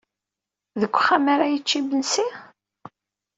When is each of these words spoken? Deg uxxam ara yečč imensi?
Deg 0.79 0.93
uxxam 0.97 1.25
ara 1.33 1.45
yečč 1.53 1.69
imensi? 1.79 2.25